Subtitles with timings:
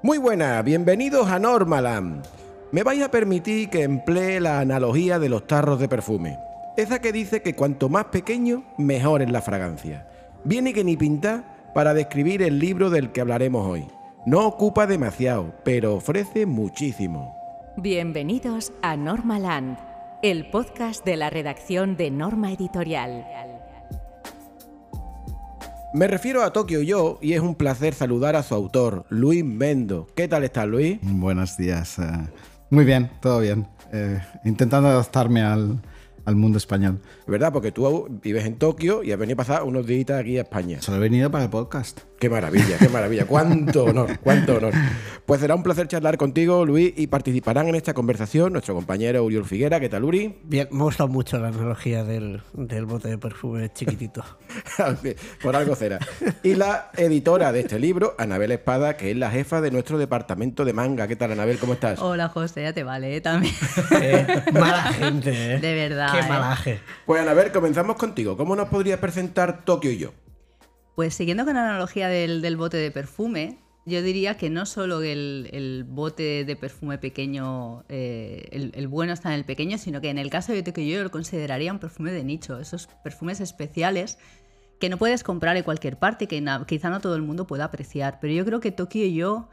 [0.00, 2.24] Muy buenas, bienvenidos a Normaland.
[2.70, 6.38] Me vais a permitir que emplee la analogía de los tarros de perfume.
[6.76, 10.06] Esa que dice que cuanto más pequeño, mejor es la fragancia.
[10.44, 13.88] Viene que ni pintar para describir el libro del que hablaremos hoy.
[14.24, 17.36] No ocupa demasiado, pero ofrece muchísimo.
[17.76, 19.78] Bienvenidos a Normaland,
[20.22, 23.57] el podcast de la redacción de Norma Editorial.
[25.94, 30.06] Me refiero a Tokio Yo y es un placer saludar a su autor, Luis Mendo.
[30.14, 30.98] ¿Qué tal estás, Luis?
[31.02, 31.98] Buenos días.
[31.98, 32.28] eh,
[32.68, 33.66] muy bien, todo bien.
[33.90, 35.80] Eh, intentando adaptarme al,
[36.28, 37.00] al mundo español.
[37.26, 37.54] ¿Verdad?
[37.54, 40.82] Porque tú vives en Tokio y has venido a pasar unos días aquí a España.
[40.82, 42.00] Solo he venido para el podcast.
[42.18, 43.26] Qué maravilla, qué maravilla.
[43.26, 44.74] Cuánto honor, cuánto honor.
[45.24, 49.44] Pues será un placer charlar contigo, Luis, y participarán en esta conversación nuestro compañero Uriol
[49.44, 49.78] Figuera.
[49.78, 50.38] ¿Qué tal, Uri?
[50.42, 54.24] Bien, me gusta mucho la analogía del, del bote de perfume chiquitito.
[55.42, 55.98] Por algo será.
[56.42, 60.64] Y la editora de este libro, Anabel Espada, que es la jefa de nuestro departamento
[60.64, 61.06] de manga.
[61.06, 61.58] ¿Qué tal, Anabel?
[61.58, 62.00] ¿Cómo estás?
[62.00, 63.20] Hola José, ya te vale ¿eh?
[63.20, 63.54] también.
[64.00, 65.58] Eh, mala gente, ¿eh?
[65.60, 66.28] De verdad, Qué ¿eh?
[66.28, 66.80] malaje.
[67.06, 68.36] Pues, Anabel, comenzamos contigo.
[68.36, 70.12] ¿Cómo nos podrías presentar Tokio y yo?
[70.94, 75.00] Pues siguiendo con la analogía del, del bote de perfume, yo diría que no solo
[75.02, 80.00] el, el bote de perfume pequeño, eh, el, el bueno está en el pequeño, sino
[80.00, 83.40] que en el caso de Tokyo yo lo consideraría un perfume de nicho, esos perfumes
[83.40, 84.18] especiales
[84.80, 87.64] que no puedes comprar en cualquier parte, que na- quizá no todo el mundo pueda
[87.64, 88.18] apreciar.
[88.20, 89.48] Pero yo creo que Tokio y yo,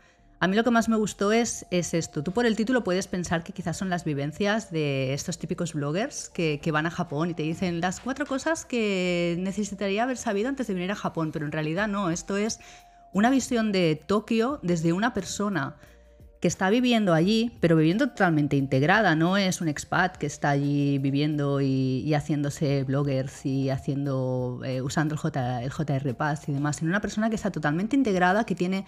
[0.45, 2.21] a mí lo que más me gustó es, es esto.
[2.21, 6.29] Tú por el título puedes pensar que quizás son las vivencias de estos típicos bloggers
[6.29, 10.67] que, van a Japón y te dicen las cuatro cosas que necesitaría haber sabido antes
[10.67, 12.59] de venir a Japón, pero en realidad no, esto es
[13.11, 15.77] una visión de Tokio desde una persona
[16.41, 20.99] que está viviendo allí, pero viviendo totalmente integrada, no es un expat que está allí
[20.99, 26.89] viviendo y, haciéndose bloggers y haciendo, eh, usando el, el JR Pass y demás, sino
[26.89, 28.85] una persona que está totalmente integrada, que tiene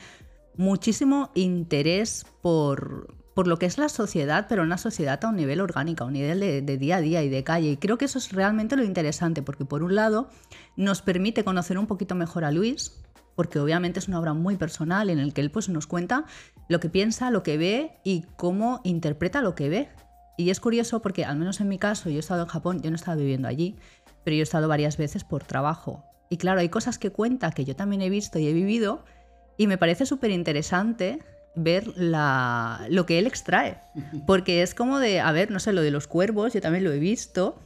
[0.57, 5.61] muchísimo interés por, por lo que es la sociedad, pero una sociedad a un nivel
[5.61, 7.69] orgánico, a un nivel de, día a día y de calle.
[7.69, 10.29] Y creo que eso es realmente lo interesante, porque por un lado
[10.75, 12.99] nos permite conocer un poquito mejor a Luis,
[13.35, 16.25] porque obviamente es una obra muy personal en el que él pues, nos cuenta
[16.67, 19.89] lo que piensa, lo que ve y cómo interpreta lo que ve.
[20.35, 22.89] Y es curioso porque, al menos en mi caso, yo he estado en Japón, yo
[22.89, 23.75] no he estado viviendo allí,
[24.23, 26.03] pero yo he estado varias veces por trabajo.
[26.31, 29.03] Y claro, hay cosas que cuenta que yo también he visto y he vivido,
[29.57, 31.19] y me parece súper interesante
[31.55, 33.79] ver la, lo que él extrae.
[34.25, 36.91] Porque es como de, a ver, no sé, lo de los cuervos, yo también lo
[36.91, 37.59] he visto.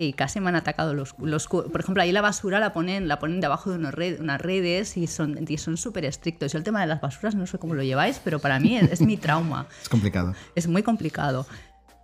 [0.00, 3.18] Y casi me han atacado los, los Por ejemplo, ahí la basura la ponen, la
[3.18, 6.52] ponen debajo de unos red- unas redes y son y son súper estrictos.
[6.52, 8.92] Yo el tema de las basuras no sé cómo lo lleváis, pero para mí es,
[8.92, 9.66] es mi trauma.
[9.82, 10.34] Es complicado.
[10.54, 11.46] Es muy complicado.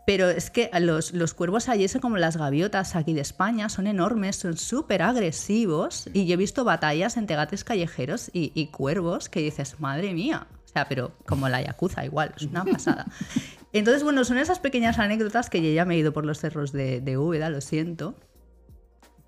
[0.06, 3.86] Pero es que los, los cuervos allí son como las gaviotas aquí de España, son
[3.86, 6.10] enormes, son súper agresivos.
[6.12, 10.46] Y yo he visto batallas entre gatos callejeros y, y cuervos que dices, madre mía.
[10.64, 13.06] O sea, pero como la yakuza igual, es una pasada.
[13.72, 16.70] Entonces, bueno, son esas pequeñas anécdotas que yo ya me he ido por los cerros
[16.72, 18.14] de, de Úbeda, lo siento.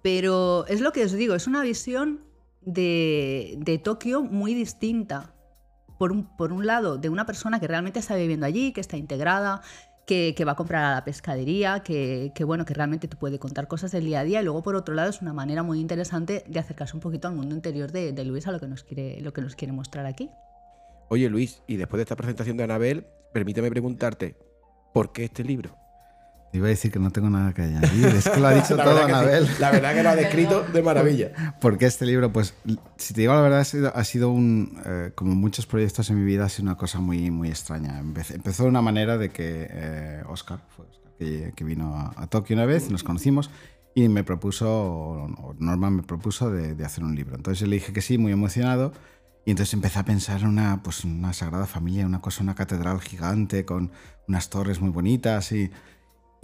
[0.03, 2.21] Pero es lo que os digo, es una visión
[2.61, 5.33] de, de Tokio muy distinta.
[5.99, 8.99] Por un, por un lado, de una persona que realmente está viviendo allí, que está
[8.99, 9.63] integrada,
[10.07, 13.67] que, va a comprar a la pescadería, que, que, bueno, que realmente te puede contar
[13.67, 14.41] cosas del día a día.
[14.41, 17.35] Y luego, por otro lado, es una manera muy interesante de acercarse un poquito al
[17.35, 20.07] mundo interior de, de Luis, a lo que, nos quiere, lo que nos quiere mostrar
[20.07, 20.31] aquí.
[21.09, 24.37] Oye, Luis, y después de esta presentación de Anabel, permíteme preguntarte,
[24.95, 25.77] ¿por qué este libro?
[26.57, 28.07] Iba a decir que no tengo nada que añadir.
[28.07, 29.49] Es que lo ha dicho todo que sí, Anabel.
[29.61, 31.57] La verdad que lo ha descrito de maravilla.
[31.61, 32.33] ¿Por qué este libro?
[32.33, 32.55] Pues,
[32.97, 34.81] si te digo la verdad, ha sido, ha sido un.
[34.85, 37.99] eh, como muchos proyectos en mi vida, ha sido una cosa muy, muy extraña.
[37.99, 42.27] Empezó de una manera de que eh, Oscar, fue Oscar, que, que vino a, a
[42.27, 43.51] Tokio una vez, nos conocimos
[43.95, 47.35] y me propuso, o Norma me propuso de, de hacer un libro.
[47.37, 48.93] Entonces yo le dije que sí, muy emocionado.
[49.47, 53.01] Y entonces empecé a pensar en una, pues, una sagrada familia, una cosa, una catedral
[53.01, 53.93] gigante con
[54.29, 55.71] unas torres muy bonitas y.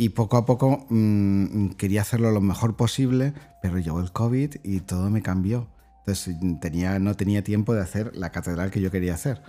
[0.02, 4.80] Y poco a poco mm, quería hacerlo lo mejor posible, pero llegó el COVID y
[4.80, 5.68] todo me cambió.
[6.00, 9.42] Entonces tenía, no tenía tiempo de hacer la catedral que yo quería hacer.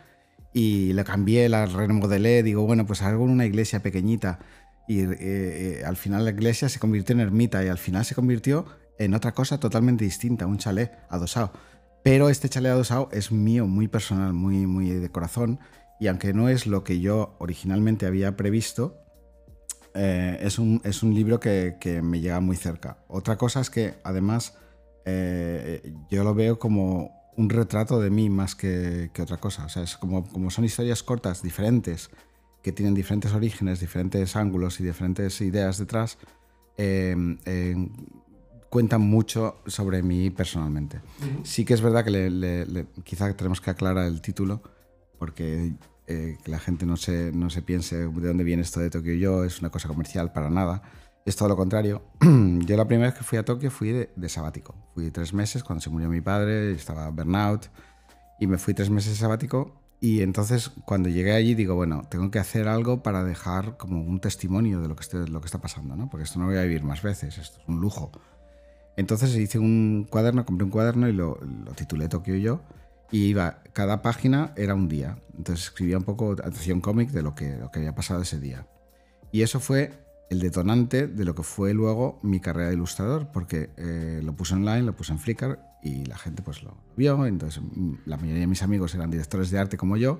[0.53, 4.37] Y lo cambié, la remodelé, digo, bueno, pues hago una iglesia pequeñita.
[4.87, 8.13] Y eh, eh, al final la iglesia se convirtió en ermita y al final se
[8.13, 8.67] convirtió
[8.99, 11.51] en otra cosa totalmente distinta, un chalet adosado.
[12.03, 15.59] Pero este chalet adosado es mío, muy personal, muy, muy de corazón.
[15.99, 19.02] Y aunque no es lo que yo originalmente había previsto,
[19.93, 22.97] eh, es, un, es un libro que, que me llega muy cerca.
[23.07, 24.55] Otra cosa es que además
[25.05, 29.65] eh, yo lo veo como un retrato de mí más que, que otra cosa.
[29.65, 32.09] O sea, es como, como son historias cortas, diferentes,
[32.61, 36.17] que tienen diferentes orígenes, diferentes ángulos y diferentes ideas detrás,
[36.77, 37.15] eh,
[37.45, 37.75] eh,
[38.69, 40.99] cuentan mucho sobre mí personalmente.
[41.43, 44.61] Sí que es verdad que le- le- le- quizá tenemos que aclarar el título,
[45.19, 45.73] porque
[46.07, 49.13] eh, que la gente no se, no se piense de dónde viene esto de Tokio
[49.15, 50.81] Yo, es una cosa comercial para nada.
[51.25, 52.03] Es todo lo contrario.
[52.21, 54.75] Yo la primera vez que fui a Tokio fui de, de sabático.
[54.93, 57.67] Fui tres meses cuando se murió mi padre, estaba burnout,
[58.39, 59.79] y me fui tres meses de sabático.
[60.01, 64.19] Y entonces cuando llegué allí digo, bueno, tengo que hacer algo para dejar como un
[64.19, 66.09] testimonio de lo que, esté- lo que está pasando, ¿no?
[66.09, 68.11] Porque esto no voy a vivir más veces, esto es un lujo.
[68.97, 72.61] Entonces hice un cuaderno, compré un cuaderno y lo, lo titulé Tokio Yo.
[73.11, 75.19] Y iba, cada página era un día.
[75.37, 78.67] Entonces escribía un poco, un cómic de lo que, lo que había pasado ese día.
[79.31, 79.91] Y eso fue
[80.29, 84.55] el detonante de lo que fue luego mi carrera de ilustrador, porque eh, lo puse
[84.55, 87.25] online, lo puse en Flickr y la gente pues lo vio.
[87.25, 90.19] Entonces mm, la mayoría de mis amigos eran directores de arte como yo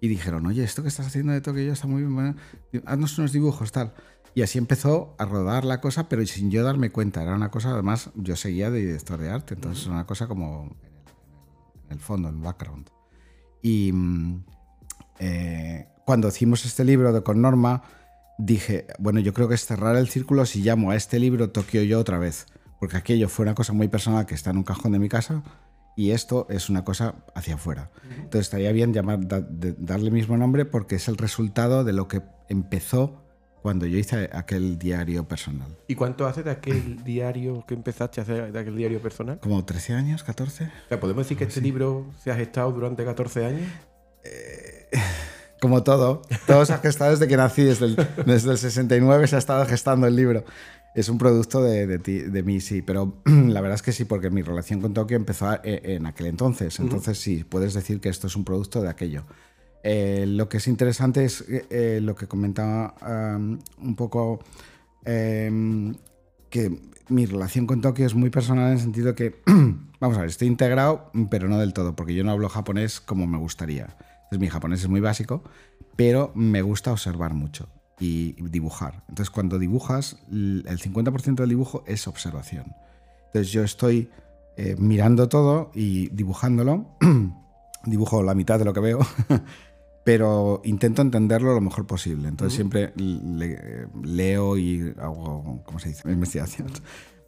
[0.00, 2.36] y dijeron, oye, esto que estás haciendo de Tokio Yo está muy bien,
[2.86, 3.94] haznos unos dibujos, tal.
[4.34, 7.22] Y así empezó a rodar la cosa, pero sin yo darme cuenta.
[7.22, 10.76] Era una cosa, además, yo seguía de director de arte, entonces era una cosa como
[11.88, 12.88] en el, fondo, en el background.
[13.62, 14.44] Y mm,
[15.20, 17.82] eh, cuando hicimos este libro de con Norma,
[18.38, 21.82] dije, bueno, yo creo que es cerrar el círculo si llamo a este libro Tokio
[21.82, 22.46] Yo otra vez,
[22.80, 25.42] porque aquello fue una cosa muy personal que está en un cajón de mi casa
[25.96, 27.90] y esto es una cosa hacia afuera.
[28.10, 31.92] Entonces estaría bien llamar, da- de- darle el mismo nombre porque es el resultado de
[31.92, 33.24] lo que empezó
[33.62, 35.68] cuando yo hice aquel diario personal.
[35.86, 39.38] ¿Y cuánto hace de aquel diario que empezaste a hacer, de aquel diario personal?
[39.40, 40.64] Como 13 años, 14.
[40.64, 43.68] O sea, ¿podemos decir que este libro se ha gestado durante 14 años?
[45.60, 47.96] Como todo, todo se ha gestado desde que nací, desde el,
[48.26, 50.44] desde el 69 se ha estado gestando el libro.
[50.94, 54.04] Es un producto de, de, ti- de mí, sí, pero la verdad es que sí,
[54.04, 56.78] porque mi relación con Tokio empezó a- e- en aquel entonces.
[56.78, 59.24] Entonces sí, puedes decir que esto es un producto de aquello.
[59.90, 62.94] Eh, lo que es interesante es eh, eh, lo que comentaba
[63.78, 64.40] un poco,
[65.02, 65.94] em,
[66.50, 69.40] que mi relación con Tokio es muy personal en el sentido que,
[69.98, 73.26] vamos a ver, estoy integrado, pero no del todo, porque yo no hablo japonés como
[73.26, 73.96] me gustaría.
[74.24, 75.42] Entonces mi japonés es muy básico,
[75.96, 79.04] pero me gusta observar mucho y dibujar.
[79.08, 82.74] Entonces cuando dibujas, el 50% del dibujo es observación.
[83.28, 84.10] Entonces yo estoy
[84.76, 86.98] mirando todo y dibujándolo.
[87.84, 88.98] Dibujo la mitad de lo que veo,
[90.08, 92.28] pero intento entenderlo lo mejor posible.
[92.28, 96.10] Entonces siempre le- leo y hago, ¿cómo se dice?
[96.10, 96.68] Investigación.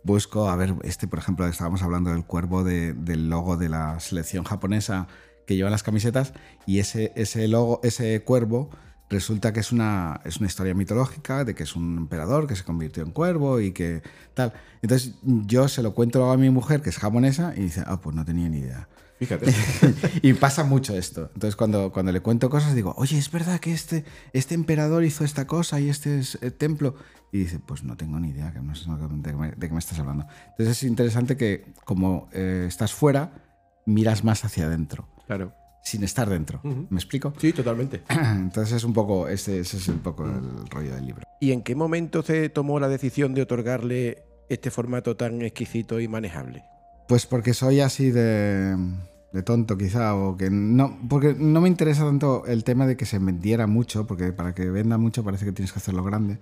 [0.03, 4.01] Busco, a ver, este, por ejemplo, estábamos hablando del cuervo de- del logo de la
[4.01, 5.09] selección japonesa
[5.47, 6.33] que llevan las camisetas
[6.65, 8.71] y ese, ese logo, ese cuervo
[9.11, 12.65] resulta que es una, es una historia mitológica de que es un emperador que se
[12.65, 14.03] convirtió en cuervo y que
[14.35, 14.53] tal.
[14.81, 18.17] Entonces yo se lo cuento a mi mujer, que es japonesa, y dice, ah, pues
[18.17, 18.89] no tenía ni idea.
[19.19, 19.53] Fíjate.
[20.23, 21.31] y pasa mucho esto.
[21.35, 25.25] Entonces, cuando, cuando le cuento cosas, digo, oye, ¿es verdad que este, este emperador hizo
[25.25, 26.95] esta cosa y este es el templo?
[27.31, 29.73] Y dice, pues no tengo ni idea que no sé de, qué me- de qué
[29.75, 30.27] me estás hablando.
[30.53, 33.33] Entonces, es interesante que, como eh, estás fuera,
[33.85, 35.53] miras más hacia adentro, claro.
[35.83, 36.61] Sin estar dentro.
[36.63, 37.33] ¿Me explico?
[37.39, 38.03] Sí, totalmente.
[38.09, 41.23] Entonces, es un poco, ese, ese es un poco el rollo del libro.
[41.41, 46.09] ¿Y en qué momento se tomó la decisión de otorgarle este formato tan exquisito y
[46.09, 46.65] manejable?
[47.09, 48.77] Pues porque soy así de,
[49.33, 53.07] de tonto quizá, o que no, porque no me interesa tanto el tema de que
[53.07, 56.39] se vendiera mucho, porque para que venda mucho parece que tienes que hacerlo grande.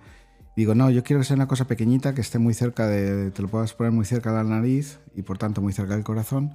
[0.55, 3.41] Digo, no, yo quiero que sea una cosa pequeñita, que esté muy cerca de, te
[3.41, 6.53] lo puedas poner muy cerca de la nariz y por tanto muy cerca del corazón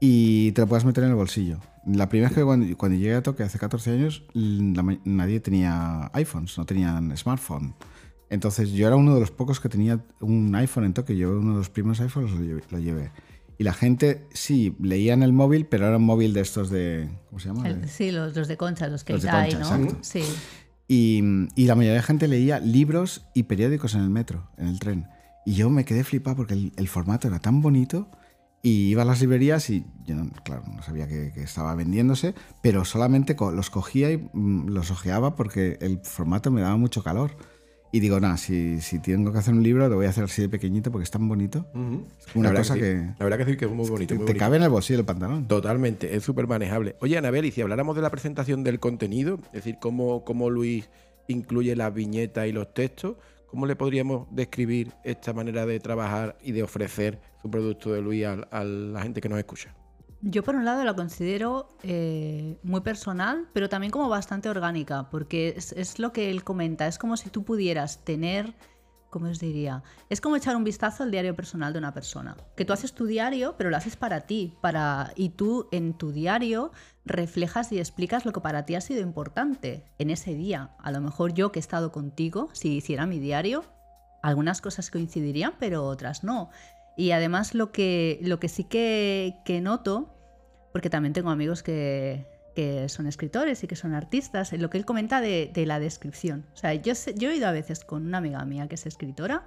[0.00, 1.58] y te lo puedas meter en el bolsillo.
[1.86, 5.40] La primera vez que cuando, cuando llegué a Tokio hace 14 años, la ma- nadie
[5.40, 7.74] tenía iPhones, no tenían smartphone.
[8.30, 11.52] Entonces yo era uno de los pocos que tenía un iPhone en Tokio, yo uno
[11.52, 12.62] de los primeros iPhones lo llevé.
[12.70, 13.10] lo llevé.
[13.56, 17.08] Y la gente sí leía en el móvil, pero era un móvil de estos de.
[17.28, 17.66] ¿Cómo se llama?
[17.68, 19.84] El- sí, los, los de concha, los que Los de hay, concha, ¿no?
[19.86, 19.98] exacto.
[20.02, 20.22] Sí.
[20.86, 21.22] Y,
[21.56, 25.06] y la mayoría de gente leía libros y periódicos en el metro, en el tren.
[25.44, 28.10] Y yo me quedé flipado porque el, el formato era tan bonito.
[28.62, 32.84] Y iba a las librerías y yo, claro, no sabía que, que estaba vendiéndose, pero
[32.84, 37.30] solamente co- los cogía y mm, los ojeaba porque el formato me daba mucho calor.
[37.90, 40.42] Y digo, nada, si, si tengo que hacer un libro, lo voy a hacer así
[40.42, 41.66] de pequeñito porque es tan bonito.
[41.72, 42.80] Es una La verdad cosa sí.
[42.80, 44.14] que, La verdad que sí, que es muy bonito.
[44.14, 44.38] muy te bonito.
[44.38, 45.46] cabe en el bolsillo el pantalón.
[45.48, 46.96] Totalmente, es súper manejable.
[47.00, 50.90] Oye, Anabel, y si habláramos de la presentación del contenido, es decir, cómo, cómo Luis
[51.28, 53.16] incluye las viñetas y los textos,
[53.48, 58.24] ¿cómo le podríamos describir esta manera de trabajar y de ofrecer su producto de Luis
[58.26, 59.74] a, la gente que nos escucha?
[60.20, 65.54] Yo por un lado la considero eh, muy personal, pero también como bastante orgánica, porque
[65.56, 68.54] es lo que él comenta, es como si tú pudieras tener,
[69.10, 69.82] ¿cómo os diría?
[70.10, 73.06] Es como echar un vistazo al diario personal de una persona, que tú haces tu
[73.06, 76.72] diario, pero lo haces para ti, para y tú en tu diario
[77.04, 80.70] reflejas y explicas lo que para ti ha sido importante en ese día.
[80.78, 83.64] A lo mejor yo que he estado contigo, si hiciera mi diario,
[84.22, 86.50] algunas cosas coincidirían, pero otras no.
[86.96, 90.14] Y además lo que, lo que sí que, que noto,
[90.72, 92.26] porque también tengo amigos que,
[92.58, 95.78] que son escritores y que son artistas, en lo que él comenta de, de la
[95.78, 96.44] descripción.
[96.54, 98.84] O sea, yo, sé- yo he ido a veces con una amiga mía que es
[98.84, 99.46] escritora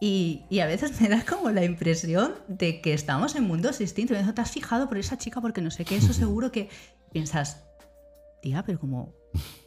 [0.00, 4.16] y, y a veces me da como la impresión de que estamos en mundos distintos.
[4.16, 5.40] Dice, ¿te has fijado por esa chica?
[5.40, 6.68] Porque no sé qué, eso seguro que
[7.12, 7.64] piensas,
[8.40, 9.14] tía, pero como...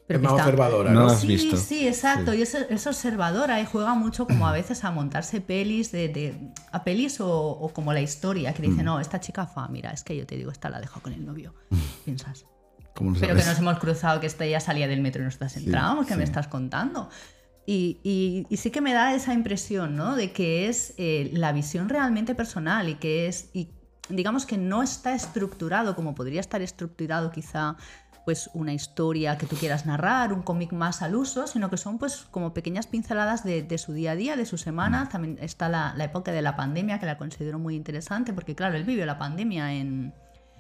[0.08, 1.08] Pero es más está- observadora, No ¿no?
[1.08, 1.58] has sí, visto.
[1.58, 2.34] Sí, exacto.
[2.34, 6.52] Y es, es observadora y juega mucho como a veces a montarse pelis de, de-
[6.72, 10.04] a pelis o, o como la historia que dice, no, esta chica fa, mira, es
[10.04, 11.54] que yo te digo, esta la dejo con el novio.
[12.06, 12.46] Piensas.
[12.94, 15.58] ¿Cómo lo Pero que nos hemos cruzado, que esta ya salía del metro y nosotras
[15.58, 16.30] entrábamos, que me sí.
[16.30, 17.10] estás contando.
[17.66, 20.16] Y, y- y sí que me da esa impresión, ¿no?
[20.16, 23.70] De que es eh, la visión realmente personal y que es, y
[24.08, 27.76] digamos que no está estructurado como podría estar estructurado quizá
[28.26, 32.00] pues una historia que tú quieras narrar, un cómic más al uso, sino que son
[32.00, 35.08] pues como pequeñas pinceladas de, de su día a día, de su semana.
[35.10, 38.76] También está la, la época de la pandemia, que la considero muy interesante, porque claro,
[38.76, 40.12] él vivió la pandemia en,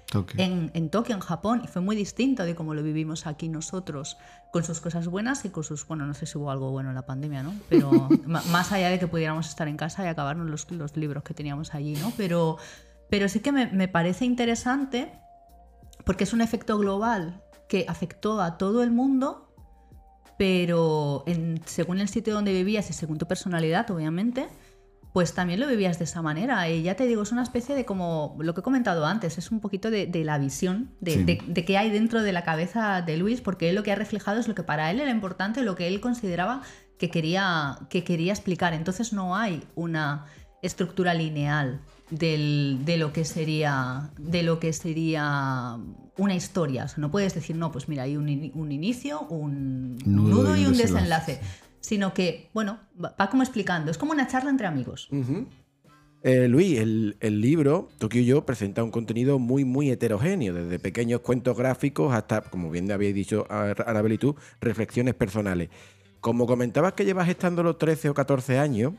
[0.06, 0.40] Tokio.
[0.40, 4.18] en, en Tokio, en Japón, y fue muy distinto de cómo lo vivimos aquí nosotros,
[4.54, 6.96] con sus cosas buenas y con sus, bueno, no sé si hubo algo bueno en
[6.96, 7.52] la pandemia, ¿no?
[7.68, 11.34] Pero más allá de que pudiéramos estar en casa y acabarnos los, los libros que
[11.34, 12.14] teníamos allí, ¿no?
[12.16, 12.58] Pero,
[13.10, 15.12] pero sí que me, me parece interesante
[16.06, 19.54] porque es un efecto global que afectó a todo el mundo,
[20.38, 24.48] pero en- según el sitio donde vivías y según tu personalidad, obviamente,
[25.14, 26.68] pues también lo vivías de esa manera.
[26.70, 29.50] Y ya te digo, es una especie de como lo que he comentado antes, es
[29.50, 31.24] un poquito de, de la visión de, Sí.
[31.24, 33.96] de, de qué hay dentro de la cabeza de Luis, porque él lo que ha
[33.96, 36.64] reflejado es lo que para él era importante, lo que él consideraba
[37.00, 38.74] que quería, que quería explicar.
[38.74, 40.26] Entonces no hay una
[40.62, 41.80] estructura lineal
[42.10, 45.78] del- de lo que sería de lo que sería
[46.18, 46.86] una historia.
[46.86, 50.58] O sea, no puedes decir, no, pues mira, hay un, un inicio, un Nudo nudo,
[50.58, 51.34] y un desenlace.
[51.34, 51.40] desenlace.
[51.82, 53.92] Sino que, bueno, va va como explicando.
[53.92, 55.10] Es como una charla entre amigos.
[56.24, 60.80] Eh, Luis, el, el libro Tokio y yo presenta un contenido muy, muy heterogéneo, desde
[60.80, 65.70] pequeños cuentos gráficos hasta, como bien habéis dicho Anabel y tú, reflexiones personales.
[66.22, 68.94] Como comentabas que llevas estando los 13 o 14 años,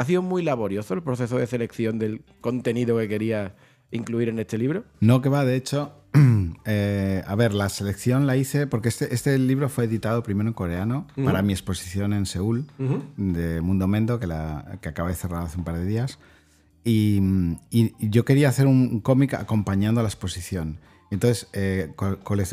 [0.00, 3.52] ¿ha sido muy laborioso el proceso de selección del contenido que querías
[3.90, 4.84] incluir en este libro?
[5.00, 5.92] No, que va, de hecho,
[6.64, 10.54] eh, a ver, la selección la hice porque este, este libro fue editado primero en
[10.54, 12.66] coreano para mi exposición en Seúl
[13.18, 16.18] de Mundo Mendo, que, la, que acaba de cerrar hace un par de días.
[16.82, 17.20] Y,
[17.68, 20.78] y yo quería hacer un cómic acompañando a la exposición.
[21.10, 21.92] Entonces eh,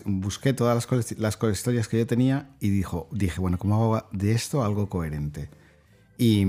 [0.03, 4.33] busqué todas las, las historias que yo tenía y dijo, dije, bueno, ¿cómo hago de
[4.33, 5.49] esto algo coherente?
[6.17, 6.45] Y,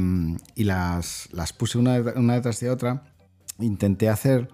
[0.54, 3.04] y las, las puse una, una detrás de otra.
[3.58, 4.48] Intenté hacer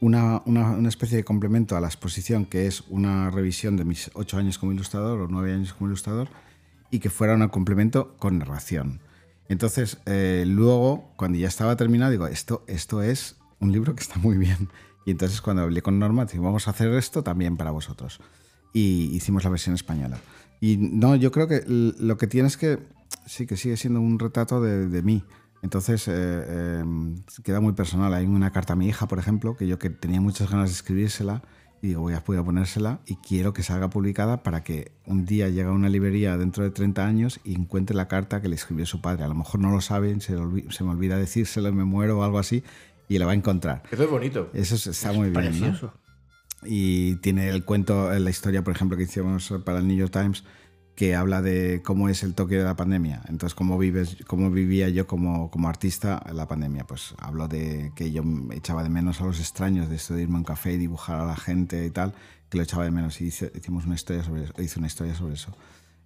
[0.00, 4.10] una, una- una especie de complemento a la exposición, que es una revisión de mis
[4.14, 6.28] ocho años como ilustrador o nueve años como ilustrador,
[6.90, 9.00] y que fuera un complemento con narración.
[9.48, 14.18] Entonces, eh, luego, cuando ya estaba terminado, digo, esto, esto es un libro que está
[14.18, 14.68] muy bien.
[15.06, 18.20] Y entonces cuando hablé con Norma, dije, vamos a hacer esto también para vosotros.
[18.74, 20.18] Y hicimos la versión española.
[20.60, 22.78] Y no, yo creo que lo que tiene es que
[23.28, 25.22] sí, que sigue siendo un retrato de, de mí.
[25.62, 26.84] Entonces eh, eh,
[27.44, 28.12] queda muy personal.
[28.14, 30.74] Hay una carta a mi hija, por ejemplo, que yo que tenía muchas ganas de
[30.74, 31.42] escribírsela
[31.82, 35.24] y digo, voy a, voy a ponérsela y quiero que salga publicada para que un
[35.24, 38.54] día llegue a una librería dentro de 30 años y encuentre la carta que le
[38.56, 39.24] escribió su padre.
[39.24, 40.36] A lo mejor no lo saben, se,
[40.70, 42.62] se me olvida decírselo, me muero o algo así
[43.08, 43.82] y la va a encontrar.
[43.90, 44.50] Eso es bonito.
[44.54, 45.34] Eso es- está muy bien.
[45.34, 45.40] ¿no?
[45.50, 45.92] Precioso.
[46.64, 50.12] Y tiene el cuento, eh, la historia, por ejemplo, que hicimos para el New York
[50.12, 50.42] Times,
[50.98, 53.22] que habla de cómo es el Tokio de la pandemia.
[53.28, 56.88] Entonces, cómo, vives, cómo vivía yo como, como artista la pandemia.
[56.88, 60.34] Pues hablo de que yo echaba de menos a los extraños, de esto de irme
[60.34, 62.14] a un café y dibujar a la gente y tal,
[62.48, 63.20] que lo echaba de menos.
[63.20, 64.52] Y hice- hicimos una historia sobre eso.
[64.60, 65.56] Hice una historia sobre eso.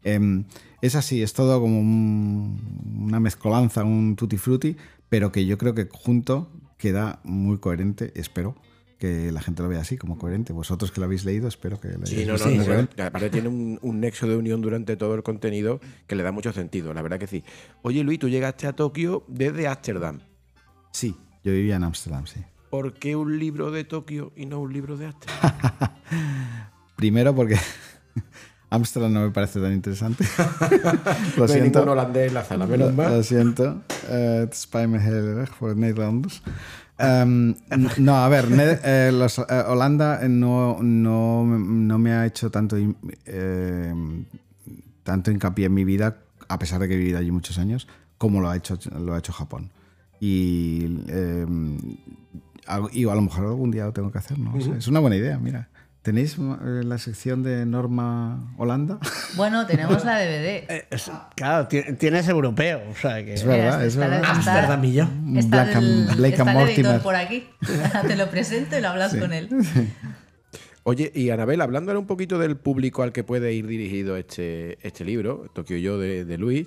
[0.04, 0.44] Em,
[0.82, 4.76] es así, es todo como un- una mezcolanza, un tutti frutti,
[5.08, 8.56] pero que yo creo que junto queda muy coherente, espero
[9.02, 10.52] que la gente lo vea así, como coherente.
[10.52, 13.30] Vosotros que lo habéis leído, espero que lo Sí, no, no, visto no, y Aparte
[13.30, 16.94] tiene un, un nexo de unión durante todo el contenido que le da mucho sentido,
[16.94, 17.42] la verdad que sí.
[17.82, 20.20] Oye Luis, tú llegaste a Tokio desde Ámsterdam.
[20.92, 22.42] Sí, yo vivía en Ámsterdam, sí.
[22.70, 25.50] ¿Por qué un libro de Tokio y no un libro de Ámsterdam?
[26.96, 27.56] Primero porque
[28.70, 30.24] Ámsterdam no me parece tan interesante.
[30.38, 31.82] no lo hay siento.
[31.82, 33.16] holandés en la sala, menos mal.
[33.16, 33.82] lo siento.
[34.08, 36.40] Eh, het spijt me heel erg voor het Nederlanders.
[37.02, 37.54] Em,
[37.98, 38.46] no, a ver,
[38.84, 42.76] eh, los, eh, Holanda no, no, no me ha hecho tanto,
[43.26, 43.94] eh,
[45.02, 46.18] tanto hincapié en mi vida,
[46.48, 49.18] a pesar de que he vivido allí muchos años, como lo ha hecho, lo ha
[49.18, 49.70] hecho Japón.
[50.20, 51.46] Y, eh,
[52.66, 54.54] algo- y a lo mejor algún día lo tengo que hacer, ¿no?
[54.54, 55.68] O sea, es una buena idea, mira.
[56.02, 58.98] ¿Tenéis eh, la sección de Norma Holanda?
[59.36, 60.64] Bueno, tenemos la DVD.
[60.68, 63.34] Eh, es- claro, ti- tienes europeo, o sea que.
[63.34, 64.18] Es verdad, es está- verdad.
[64.20, 65.04] está- Amsterdam y yo.
[65.36, 67.00] Está, Black and- el, Blake está and Mortimer.
[67.00, 67.46] por aquí.
[68.08, 69.48] Te lo presento y lo hablas con él.
[70.84, 75.04] Oye, y Anabel, hablando un poquito del público al que puede ir dirigido este, este
[75.04, 76.66] libro, Tokio Yo de, de Luis,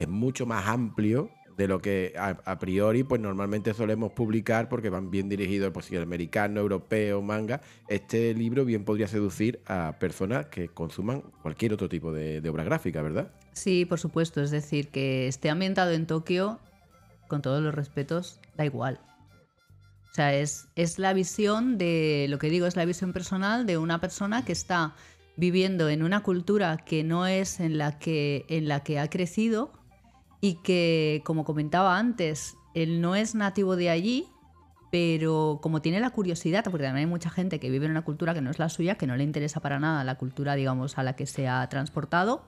[0.00, 5.10] es mucho más amplio de lo que a, priori pues normalmente solemos publicar porque van
[5.10, 7.60] bien dirigidos pues si el americano, europeo, manga.
[7.88, 12.64] Este libro bien podría seducir a personas que consuman cualquier otro tipo de, de obra
[12.64, 13.30] gráfica, ¿verdad?
[13.52, 14.42] Sí, por supuesto.
[14.42, 16.58] Es decir, que esté ambientado en Tokio,
[17.28, 19.00] con todos los respetos, da igual.
[20.10, 23.78] O sea, es, es la visión de, lo que digo, es la visión personal de
[23.78, 24.94] una persona que está
[25.36, 29.72] viviendo en una cultura que no es en la que, en la que ha crecido
[30.42, 34.26] y que, como comentaba antes, él no es nativo de allí,
[34.90, 38.34] pero como tiene la curiosidad, porque también hay mucha gente que vive en una cultura
[38.34, 41.04] que no es la suya, que no le interesa para nada la cultura, digamos, a
[41.04, 42.42] la que se ha transportado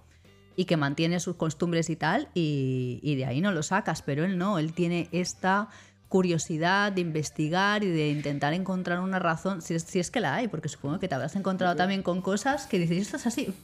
[0.57, 4.25] y que mantiene sus costumbres y tal, y, y de ahí no lo sacas, pero
[4.25, 5.69] él no, él tiene esta
[6.09, 10.35] curiosidad de investigar y de intentar encontrar una razón, si es, si es que la
[10.35, 13.55] hay, porque supongo que te habrás encontrado también con cosas que dices, esto es así,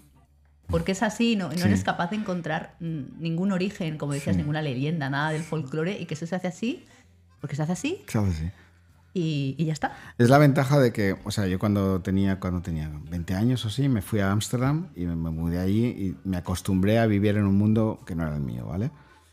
[0.71, 1.63] porque es así, no, no Sí.
[1.65, 4.41] eres capaz de encontrar ningún origen, como decías, Sí.
[4.43, 6.85] ninguna leyenda, nada del folclore, y que eso se hace así,
[7.41, 8.51] porque se hace así, Claro, sí.
[9.15, 9.97] y, y ya está.
[10.19, 13.69] Es la ventaja de que, o sea, yo cuando tenía, cuando tenía 20 años o
[13.69, 17.37] así, me fui a Ámsterdam y me, me mudé allí y me acostumbré a vivir
[17.37, 18.91] en un mundo que no era el mío, ¿vale?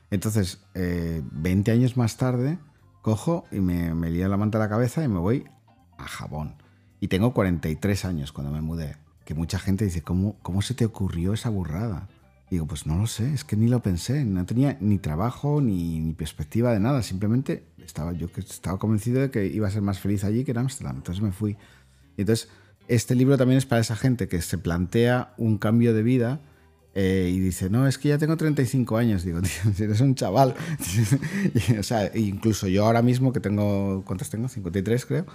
[0.10, 2.58] Entonces, eh, 20 años más tarde,
[3.02, 5.46] cojo y me, me lío la manta a la cabeza y me voy
[5.98, 6.56] a Japón.
[7.00, 8.96] Y tengo 43 años cuando me mudé.
[9.28, 12.08] Que mucha gente dice, ¿cómo, cómo se te ocurrió esa burrada?
[12.50, 15.60] Y digo, pues no lo sé, es que ni lo pensé, no tenía ni trabajo
[15.60, 19.82] ni, ni perspectiva de nada, simplemente estaba yo estaba convencido de que iba a ser
[19.82, 21.58] más feliz allí que en Ámsterdam, entonces me fui.
[22.16, 22.48] Y entonces,
[22.88, 26.40] este libro también es para esa gente que se plantea un cambio de vida
[27.00, 29.24] eh, y dice, no, es que ya tengo 35 años.
[29.24, 29.40] Digo,
[29.76, 30.56] tío, eres un chaval.
[31.70, 34.48] Y, o sea, incluso yo ahora mismo, que tengo, ¿cuántos tengo?
[34.48, 35.26] 53 creo.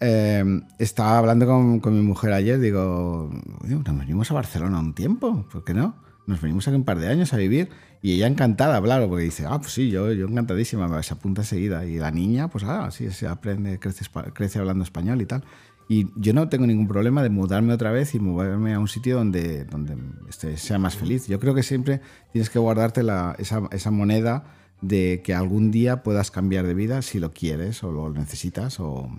[0.00, 3.30] Eh, estaba hablando con, con mi mujer ayer, digo,
[3.62, 5.96] "Oye, nos venimos a Barcelona un tiempo, ¿por qué no?
[6.26, 7.68] Nos venimos aquí un par de años a vivir
[8.02, 11.84] y ella encantada, claro, porque dice, ah, pues sí, yo, yo encantadísima, se apunta enseguida.
[11.86, 15.42] Y la niña, pues ah, sí, se aprende, crece, crece hablando español y tal.
[15.88, 19.16] Y yo no tengo ningún problema de mudarme otra vez y moverme a un sitio
[19.16, 19.96] donde, donde
[20.28, 21.26] este, sea más feliz.
[21.28, 24.44] Yo creo que siempre tienes que guardarte la- esa, esa moneda
[24.82, 29.10] de que algún día puedas cambiar de vida si lo quieres o lo necesitas o,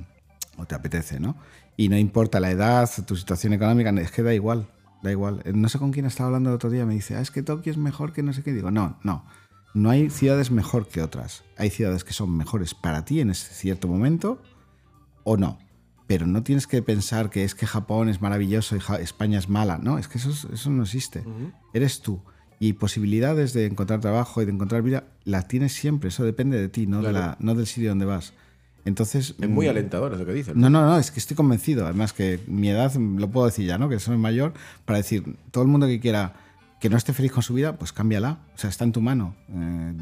[0.60, 1.36] o te apetece, ¿no?
[1.78, 4.68] Y no importa la edad, tu situación económica, es que da igual,
[5.02, 5.42] da igual.
[5.46, 7.42] Eh, No sé con quién estaba hablando el otro día, me dice, ah, es que
[7.44, 8.52] Tokio es mejor que no sé qué.
[8.54, 9.26] Digo, no, no.
[9.74, 11.44] No hay ciudades mejor que otras.
[11.58, 14.42] Hay ciudades que son mejores para ti en ese cierto momento
[15.24, 15.60] o no.
[16.08, 19.78] Pero no tienes que pensar que es que Japón es maravilloso y España es mala.
[19.78, 21.24] No, es que eso, es- eso no existe.
[21.74, 22.22] Eres tú.
[22.60, 26.10] Y posibilidades de encontrar trabajo y de encontrar vida las tienes siempre.
[26.10, 28.34] Eso depende de ti, no, de la, no del sitio donde vas.
[28.86, 30.56] Entonces, Es muy mm, alentador eso que dices.
[30.56, 31.86] no, no, no, es que estoy convencido.
[31.86, 33.90] Además que mi edad, lo puedo decir ya, ¿no?
[33.90, 34.54] Que soy mayor,
[34.86, 36.34] para decir, todo el mundo que quiera
[36.80, 38.40] que no esté feliz con su vida, pues cámbiala.
[38.56, 39.36] O sea, está en tu mano.
[39.50, 39.94] Eh,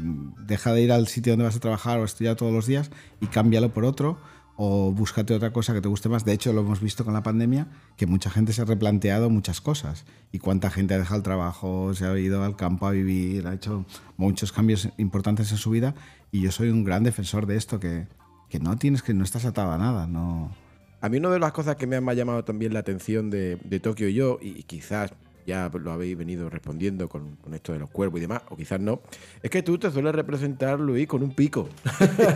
[0.46, 3.26] deja de ir al sitio donde vas a trabajar o estudiar todos los días y
[3.26, 4.18] cámbialo por otro.
[4.60, 6.24] O búscate otra cosa que te guste más.
[6.24, 9.60] De hecho, lo hemos visto con la pandemia, que mucha gente se ha replanteado muchas
[9.60, 10.04] cosas.
[10.32, 13.54] Y cuánta gente ha dejado el trabajo, se ha ido al campo a vivir, ha
[13.54, 13.84] hecho
[14.16, 15.94] muchos cambios importantes en su vida.
[16.32, 18.08] Y yo soy un gran defensor de esto, que,
[18.48, 20.54] que no tienes que, no estás atado a nada, no.
[21.00, 23.80] A mí una de las cosas que me han llamado también la atención de, de
[23.80, 25.12] Tokio y yo, y quizás
[25.46, 28.80] ya lo habéis venido respondiendo con, con esto de los cuervos y demás, o quizás
[28.80, 29.00] no,
[29.42, 31.68] es que tú te sueles representar, Luis, con un pico.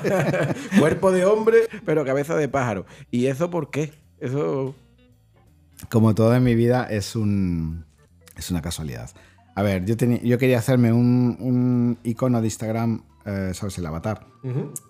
[0.79, 2.87] Cuerpo de hombre, pero cabeza de pájaro.
[3.11, 3.92] ¿Y eso por qué?
[4.18, 4.75] Eso...
[5.90, 7.85] Como todo en mi vida es un
[8.37, 9.11] es una casualidad.
[9.55, 13.78] A ver, yo, tenía, yo quería hacerme un, un icono de Instagram, eh, ¿sabes?
[13.78, 14.26] El avatar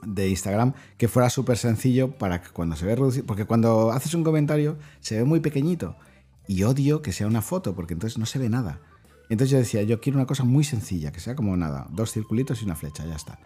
[0.07, 4.15] de Instagram, que fuera súper sencillo para que cuando se ve reducido, porque cuando haces
[4.15, 5.97] un comentario se ve muy pequeñito
[6.49, 8.81] y odio que sea una foto, porque entonces no se ve nada.
[9.29, 12.61] Entonces yo decía, yo quiero una cosa muy sencilla, que sea como nada, dos circulitos
[12.63, 13.39] y una flecha, ya está.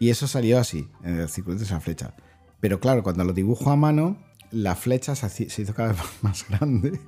[0.00, 2.14] Y eso salió así, en el circulito y la flecha.
[2.60, 4.16] Pero claro, cuando lo dibujo a mano,
[4.50, 6.98] la flecha se hizo cada vez más grande.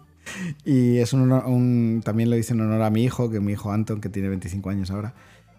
[0.65, 3.53] Y es un, honor- un- también lo hice en honor a mi hijo, que mi
[3.53, 5.15] hijo Anton, que tiene 25 años ahora,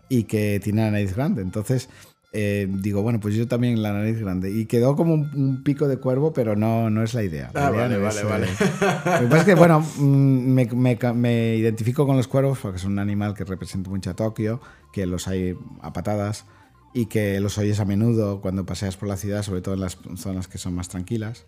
[0.10, 1.42] y que tiene la nariz grande.
[1.42, 1.90] Entonces,
[2.36, 4.52] eh, digo, bueno, pues yo también la nariz grande.
[4.52, 7.52] Y quedó como un, un pico de cuervo, pero no, no es la idea.
[7.54, 8.48] La Ah, idea vale, no vale, es, vale.
[8.48, 8.50] eh,
[9.06, 10.04] Lo que pasa es que, bueno, mm,
[10.54, 14.16] me, me me identifico con los cuervos porque es un animal que representa mucho a
[14.16, 14.62] Tokio,
[14.92, 16.46] que los hay a patadas
[16.96, 19.98] y que los oyes a menudo cuando paseas por la ciudad, sobre todo en las
[20.16, 21.46] zonas que son más tranquilas.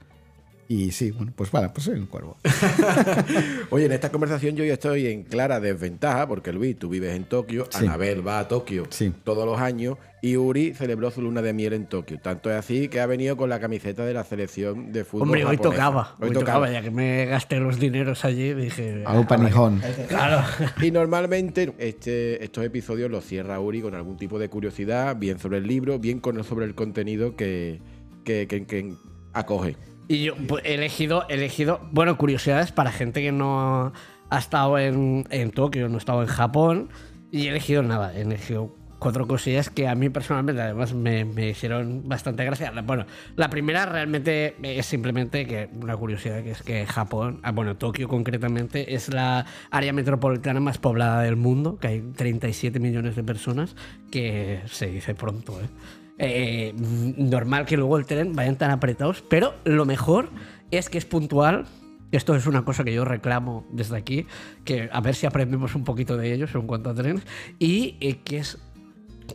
[0.67, 2.37] Y sí, bueno, pues vale, pues soy un cuervo.
[3.69, 7.25] Oye, en esta conversación yo ya estoy en clara desventaja porque Luis, tú vives en
[7.25, 7.85] Tokio, Sí.
[7.85, 9.13] Anabel va a Tokio Sí.
[9.23, 12.19] todos los años y Uri celebró su luna de miel en Tokio.
[12.19, 15.27] Tanto es así que ha venido con la camiseta de la selección de fútbol.
[15.27, 16.15] Hombre, hoy tocaba.
[16.19, 19.03] Hoy, tocaba, ya que me gasté los dineros allí, dije.
[19.05, 19.81] Aupa Nihon.
[20.07, 20.43] Claro.
[20.81, 25.59] Y normalmente este, estos episodios los cierra Uri con algún tipo de curiosidad, bien sobre
[25.59, 27.79] el libro, bien con, sobre el contenido que,
[28.23, 28.93] que- que- que
[29.33, 29.75] acoge.
[30.07, 33.93] Y yo pues, he elegido, he elegido, bueno, curiosidades para gente que no
[34.29, 36.89] ha estado en, en Tokio, no ha estado en Japón.
[37.31, 41.49] Y he elegido nada, he elegido cuatro cosillas que a mí personalmente además me, me
[41.49, 42.71] hicieron bastante gracia.
[42.83, 47.75] Bueno, la primera realmente es simplemente que una curiosidad que es que Japón, ah, bueno,
[47.75, 53.23] Tokio concretamente, es la área metropolitana más poblada del mundo, que hay 37 millones de
[53.23, 53.75] personas,
[54.11, 55.67] que se dice pronto, ¿eh?
[56.17, 60.29] Eh, normal que luego el tren vayan tan apretados, pero lo mejor
[60.71, 61.65] es que es puntual.
[62.11, 64.25] Esto es una cosa que yo reclamo desde aquí,
[64.63, 67.23] que a ver si aprendemos un poquito de ellos en cuanto a trenes,
[67.59, 68.57] y eh, que es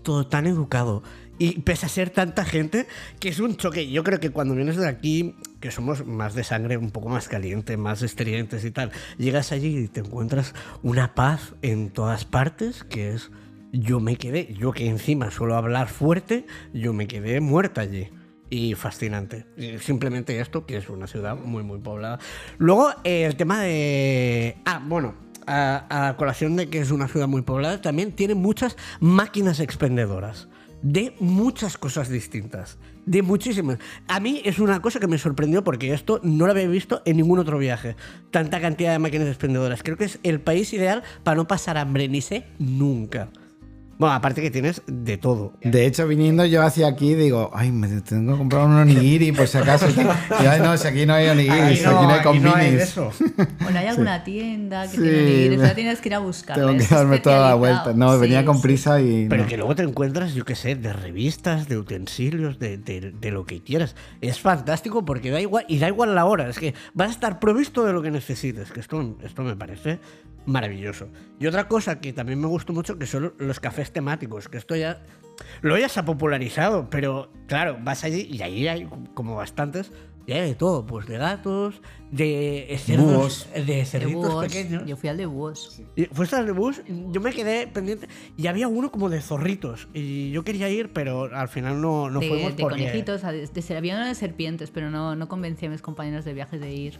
[0.02, 1.02] todo tan educado.
[1.38, 2.86] Y pese a ser tanta gente,
[3.18, 3.90] que es un choque.
[3.90, 7.28] Yo creo que cuando vienes de aquí, que somos más de sangre, un poco más
[7.28, 12.84] caliente, más estridentes y tal, llegas allí y te encuentras una paz en todas partes,
[12.84, 13.30] que es...
[13.72, 18.08] Yo me quedé, yo que encima suelo hablar fuerte, yo me quedé muerta allí.
[18.52, 19.46] Y fascinante.
[19.80, 22.18] Simplemente esto, que es una ciudad muy, muy poblada.
[22.58, 24.56] Luego, eh, el tema de...
[24.64, 25.14] Ah, bueno,
[25.46, 30.48] a, a colación de que es una ciudad muy poblada, también tiene muchas máquinas expendedoras
[30.82, 32.78] de muchas cosas distintas.
[33.06, 33.78] De muchísimas.
[34.08, 37.16] A mí es una cosa que me sorprendió porque esto no lo había visto en
[37.16, 37.96] ningún otro viaje.
[38.30, 39.82] Tanta cantidad de máquinas expendedoras.
[39.82, 43.30] Creo que es el país ideal para no pasar hambre, ni sé nunca.
[44.00, 45.52] Bueno, aparte que tienes de todo.
[45.62, 49.46] De hecho, viniendo yo hacia aquí, digo, ay, me tengo que comprar un onigiri por
[49.46, 49.86] si acaso.
[50.42, 52.80] Y, ay, no, si aquí no hay onigiris, aquí no, hay aquí no hay combinis.
[52.82, 53.10] eso.
[53.60, 56.18] Bueno, hay alguna tienda que Sí, tiene onigiri, me- o sea, tienes que ir a
[56.18, 56.66] buscarla.
[56.66, 57.92] Tengo que darme toda la vuelta.
[57.94, 58.62] No, venía con sí.
[58.62, 59.26] prisa y.
[59.28, 59.48] Pero no.
[59.50, 63.44] que luego te encuentras, yo qué sé, de revistas, de utensilios, de, de- de lo
[63.44, 63.96] que quieras.
[64.22, 67.38] Es fantástico porque da igual, y da igual la hora, es que vas a estar
[67.38, 69.98] provisto de lo que necesites, que esto, esto me parece
[70.46, 71.08] maravilloso.
[71.38, 74.76] Y otra cosa que también me gustó mucho, que son los cafés temáticos, que esto
[74.76, 75.02] ya...
[75.62, 79.90] Lo ya se ha popularizado, pero claro, vas allí y ahí hay como bastantes,
[80.26, 83.48] y hay de todo, pues de gatos, de cerdos, Búhos.
[83.54, 84.44] de De cerditos búhos.
[84.46, 84.84] pequeños.
[84.86, 85.80] Yo fui al de búhos.
[85.96, 89.88] Y Fuiste al de bus, yo me quedé pendiente y había uno como de zorritos
[89.94, 92.76] y yo quería ir, pero al final no, no de, fuimos de porque...
[92.82, 96.34] conejitos, de, de- había uno de serpientes, pero no, no convencí a mis compañeros de
[96.34, 96.98] viajes de ir.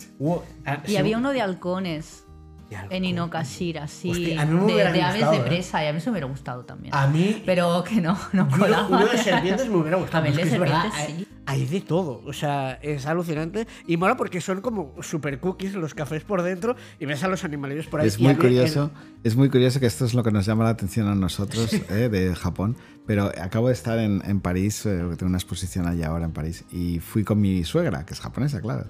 [0.64, 2.29] Ah, Y sí, había uno de halcones de
[2.70, 3.04] en.
[3.04, 4.10] Inokashira, sí.
[4.10, 5.40] Hostia, a mí me de, de aves de ¿eh?
[5.40, 6.94] presa, y a mí eso me hubiera gustado también.
[6.94, 7.42] A mí...
[7.44, 8.88] Pero que no, no uno, colaba.
[8.88, 10.24] uno de serpientes me hubiera gustado.
[10.24, 11.28] A ver, es de verdad, serpientes hay, sí.
[11.46, 15.94] hay de todo, o sea, es alucinante y mola porque son como super cookies los
[15.94, 18.08] cafés por dentro y ves a los animalillos por ahí.
[18.08, 18.90] Es muy curioso,
[19.24, 22.08] es muy curioso que esto es lo que nos llama la atención a nosotros eh,
[22.08, 22.76] de Japón.
[23.06, 26.64] Pero acabo de estar en, en París, eh, tengo una exposición allá ahora en París,
[26.70, 28.86] y fui con mi suegra, que es japonesa, claro.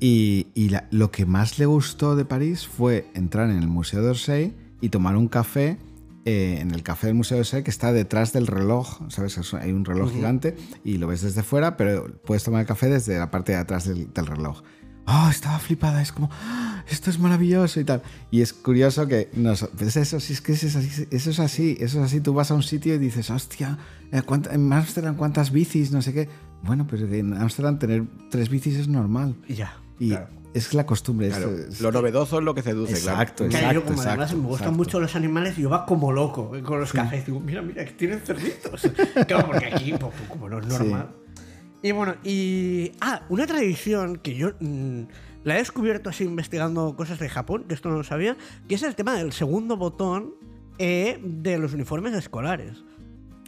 [0.00, 4.02] Y, y la- lo que más le gustó de París fue entrar en el Museo
[4.02, 5.76] d'Orsay y tomar un café
[6.24, 9.38] eh, en el café del Museo d'Orsay que está detrás del reloj, ¿sabes?
[9.38, 12.88] Es- Hay un reloj gigante y lo ves desde fuera, pero puedes tomar el café
[12.88, 14.62] desde la parte de atrás del, del reloj.
[15.06, 18.02] Oh, estaba flipada, es como, "Ah, esto es maravilloso y tal.
[18.30, 19.30] Y es curioso que
[19.78, 22.20] pues eso, si es que eso es así, eso es así, eso es así.
[22.20, 23.78] Tú vas a un sitio y dices, hostia,
[24.12, 26.28] eh, ¿cuánta- en Ámsterdam cuántas bicis, no sé qué.
[26.62, 29.34] Bueno, pero en Ámsterdam tener tres bicis es normal.
[29.48, 29.72] Ya.
[29.98, 30.28] Y claro.
[30.54, 31.28] es la costumbre.
[31.28, 33.50] Claro, es- lo novedoso es lo que seduce, Exacto, claro.
[33.50, 34.78] Claro, yo exacto, como además exacto, me gustan exacto.
[34.78, 37.26] mucho los animales, yo va como loco eh, con los cafés.
[37.26, 38.82] Digo, mira, mira, que tienen cerditos.
[39.26, 41.08] claro, porque aquí, pues, como no es normal.
[41.82, 42.92] Y bueno, y.
[43.00, 45.02] Ah, una tradición que yo mm,
[45.44, 48.36] la he descubierto así investigando cosas de Japón, que esto no lo sabía,
[48.68, 50.34] que es el tema del segundo botón
[50.78, 52.84] eh, de los uniformes escolares.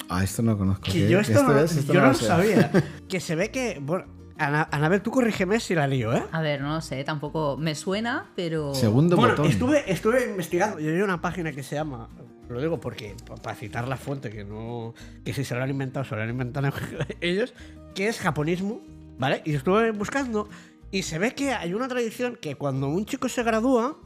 [0.09, 0.91] Ah, esto no lo conozco.
[0.91, 1.77] Que yo esto, no, es?
[1.77, 2.27] Esto yo no lo lo sé.
[2.27, 2.71] sabía.
[3.09, 3.79] que se ve que.
[3.81, 4.07] Bueno,
[4.41, 6.23] Ana, Anabel, tú corrígeme si la lío, ¿eh?
[6.33, 8.75] A ver, no lo sé, tampoco me suena, pero.
[8.75, 9.47] Segundo Bueno, botón.
[9.47, 10.81] estuve, estuve investigando.
[10.81, 12.09] Yo hay una página que se llama.
[12.49, 14.95] Lo digo porque, pa- para citar la fuente, que no.
[15.25, 16.69] Que si se lo han inventado, se lo han inventado
[17.21, 17.55] ellos,
[17.95, 18.81] que es japonismo,
[19.19, 19.43] ¿vale?
[19.45, 20.49] Y estuve buscando.
[20.91, 23.97] Y se ve que hay una tradición que cuando un chico se gradúa,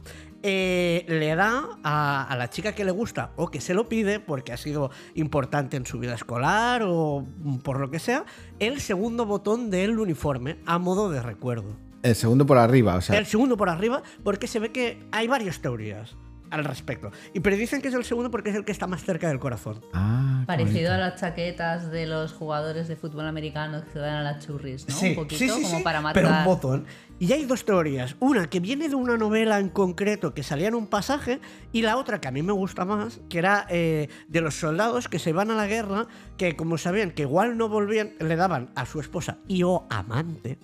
[0.47, 4.19] eh, le da a, a la chica que le gusta o que se lo pide
[4.19, 7.25] porque ha sido importante en su vida escolar o
[7.63, 8.25] por lo que sea,
[8.59, 11.75] el segundo botón del uniforme a modo de recuerdo.
[12.03, 13.17] El segundo por arriba, o sea.
[13.17, 16.15] El segundo por arriba, porque se ve que hay varias teorías.
[16.55, 17.11] Al respecto.
[17.33, 19.39] Y pero dicen que es el segundo porque es el que está más cerca del
[19.39, 19.81] corazón.
[19.93, 20.93] Ah, Parecido bonito.
[20.93, 24.87] a las chaquetas de los jugadores de fútbol americano que se dan a las churris,
[24.87, 24.95] ¿no?
[24.95, 26.23] Sí, un poquito sí, sí, como sí, para matar.
[26.23, 26.85] Pero un botón.
[27.17, 28.15] Y hay dos teorías.
[28.19, 31.39] Una que viene de una novela en concreto que salía en un pasaje
[31.71, 35.07] y la otra que a mí me gusta más, que era eh, de los soldados
[35.07, 38.71] que se van a la guerra, que como sabían que igual no volvían, le daban
[38.75, 40.59] a su esposa y o amante,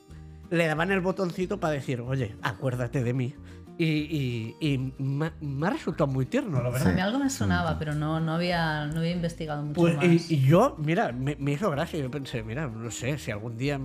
[0.50, 3.34] le daban el botoncito para decir, oye, acuérdate de mí.
[3.84, 6.90] Y, y- y me, me ha resultado muy tierno, la verdad.
[6.90, 10.06] A mí algo me sonaba, pero no, no, había, no había investigado mucho Pues, más.
[10.06, 12.00] y, y yo, mira, me, me hizo gracia.
[12.00, 13.80] Yo pensé, mira, no sé, si algún día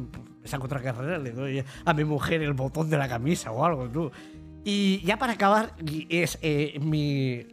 [0.45, 3.89] saco otra carrera, le doy a mi mujer el botón de la camisa o algo,
[3.89, 4.11] tú.
[4.65, 5.75] Y ya para acabar,
[6.11, 7.47] es eh, mi.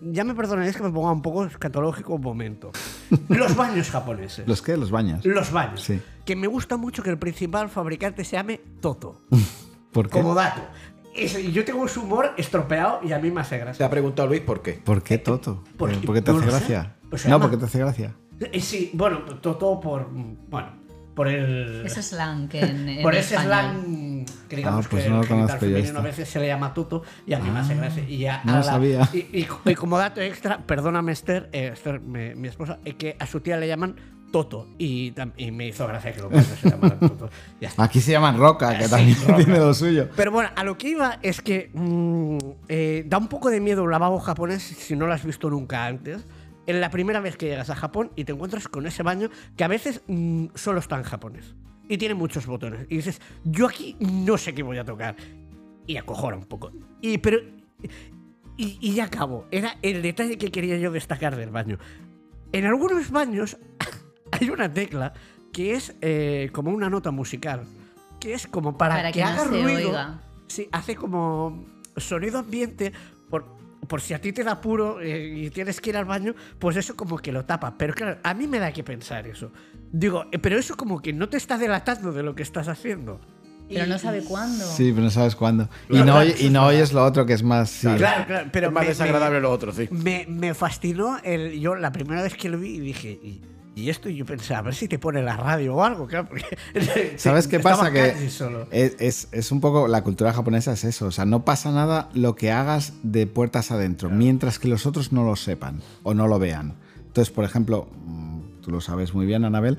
[0.00, 2.70] Ya me perdonaréis que me ponga un poco escatológico un momento.
[3.28, 4.48] Los baños japoneses.
[4.48, 4.76] ¿Los qué?
[4.78, 5.22] ¿Los baños?
[5.26, 5.82] Los baños.
[5.82, 6.00] Sí.
[6.24, 9.20] Que me gusta mucho que el principal fabricante se llame Toto.
[9.92, 10.18] ¿Por qué?
[10.20, 10.62] Como dato.
[11.22, 13.86] Y yo tengo su humor estropeado y a mí me hace Te gracia.
[13.86, 14.74] ha preguntado Luis por qué.
[14.74, 15.62] ¿Por qué Toto?
[15.76, 16.96] ¿Por qué te no hace gracia?
[17.08, 18.14] Pues se no, porque te hace gracia.
[18.40, 20.08] Eh, Sí, bueno, Toto por.
[20.10, 20.80] Bueno,
[21.14, 21.84] por el.
[21.84, 25.22] Ese slang que en, en Por ese slang que digamos Ah, pues que no lo
[25.22, 26.02] el genital conozco yo femenino a esto.
[26.02, 28.04] veces se le llama tuto y a mí me hace gracia.
[28.08, 29.08] Y ya no a lo sabía.
[29.12, 33.16] Y, y- y como dato extra, perdóname Esther, eh, Esther, mi, mi esposa, eh, que
[33.18, 33.96] a su tía le llaman
[34.30, 37.30] Toto y, y me hizo gracia que los padres se llamaran Toto.
[37.76, 39.36] Aquí se llaman Roca, que Sí, también Roca.
[39.36, 40.08] tiene lo suyo.
[40.16, 42.38] Pero bueno, a lo que iba es que mm,
[42.68, 45.86] eh, da un poco de miedo un lavabo japonés si no lo has visto nunca
[45.86, 46.24] antes.
[46.66, 49.64] En la primera vez que llegas a Japón y te encuentras con ese baño que
[49.64, 51.54] a veces mm, solo está en japonés
[51.88, 52.86] y tiene muchos botones.
[52.88, 55.16] Y dices, yo aquí no sé qué voy a tocar.
[55.86, 56.70] Y acojona un poco.
[57.00, 57.38] Y, pero,
[58.56, 59.46] y, y ya acabo.
[59.50, 61.78] Era el detalle que quería yo destacar del baño.
[62.52, 63.56] En algunos baños
[64.40, 65.12] hay una tecla
[65.52, 67.62] que es eh, como una nota musical.
[68.20, 69.88] Que es como para, Para que, que no haga se ruido.
[69.88, 70.20] oiga.
[70.46, 71.64] Sí, hace como
[71.96, 72.92] sonido ambiente
[73.30, 73.46] por,
[73.88, 76.76] por si a ti te da puro eh, y tienes que ir al baño, pues
[76.76, 77.78] eso como que lo tapa.
[77.78, 79.52] Pero claro, a mí me da que pensar eso.
[79.92, 83.20] Digo, eh, pero eso como que no te está delatando de lo que estás haciendo.
[83.68, 84.66] Pero no sabe cuándo.
[84.66, 85.68] Sí, pero no sabes cuándo.
[85.88, 87.70] Y Claro, no, claro, y no oyes lo otro que es más.
[87.70, 87.88] sí.
[87.96, 89.88] Claro, claro, pero es más me- desagradable me- lo otro, sí.
[89.92, 93.20] Me, me fascinó el, yo la primera vez que lo vi y dije,
[93.74, 94.08] ¿y, esto?
[94.08, 96.44] Yo pensé, a ver si te pone la radio o algo, claro, porque
[97.16, 97.90] ¿Sabes qué pasa?
[97.92, 98.08] Que
[98.70, 101.06] es, es- es un poco la cultura japonesa es eso.
[101.06, 105.12] O sea, no pasa nada lo que hagas de puertas adentro, mientras que los otros
[105.12, 106.74] no lo sepan o no lo vean.
[106.98, 109.78] Entonces, por ejemplo, mm, tú lo sabes muy bien, Anabel,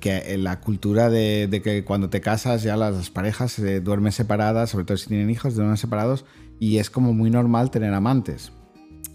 [0.00, 4.70] que la cultura de, de que cuando te casas ya las parejas se duermen separadas,
[4.70, 6.24] sobre todo si tienen hijos, duermen separados
[6.58, 8.52] y es como muy normal tener amantes.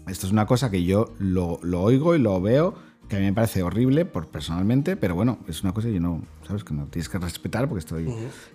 [0.06, 2.74] Esto es una cosa que yo lo, lo oigo y lo veo,
[3.08, 6.00] que a mí me parece horrible por, personalmente, pero bueno, es una cosa que yo
[6.00, 6.62] no, ¿sabes?
[6.64, 8.06] Que no tienes que respetar porque estoy...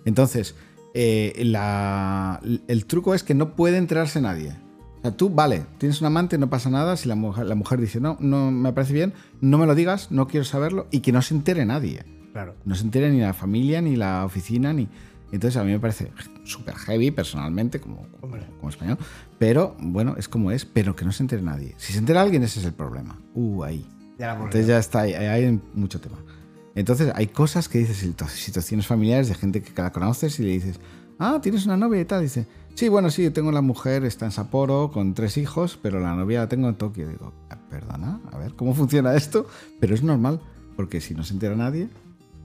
[0.04, 0.54] Entonces,
[0.94, 4.56] eh, la- el truco es que no puede enterarse nadie.
[4.98, 6.96] O sea, tú, vale, tienes un amante, no pasa nada.
[6.96, 10.10] Si la mujer, la mujer dice, no, no me parece bien, no me lo digas,
[10.10, 12.04] no quiero saberlo, y que no se entere nadie.
[12.32, 12.54] Claro.
[12.64, 14.88] No se entere ni la familia, ni la oficina, ni...
[15.32, 16.12] Entonces a mí me parece
[16.44, 18.98] súper heavy personalmente, como, como, como español.
[19.38, 21.74] Pero bueno, es como es, pero que no se entere nadie.
[21.76, 23.18] Si se entera alguien, ese es el problema.
[23.34, 23.84] Uh, ahí.
[24.18, 26.18] Ya Entonces ya está, hay mucho tema.
[26.74, 30.50] Entonces hay cosas que dices, situ- situaciones familiares de gente que la conoces y le
[30.52, 30.80] dices,
[31.18, 32.22] ah, tienes una novia y tal.
[32.22, 36.14] dice, sí, bueno, sí, tengo la mujer, está en Sapporo con tres hijos, pero la
[36.14, 37.08] novia la tengo en Tokio.
[37.08, 39.46] Digo, "Ah, perdona, a ver, ¿cómo funciona esto?
[39.80, 40.40] Pero es normal,
[40.76, 41.88] porque si no se entera nadie,